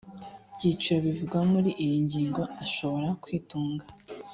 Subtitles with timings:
[0.55, 3.85] byiciro bivugwa muri iyi ngingo ashoboye kwitunga